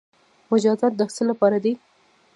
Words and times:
مجازات 0.51 0.93
د 0.97 1.01
څه 1.15 1.23
لپاره 1.29 1.57
دي؟ 1.63 1.73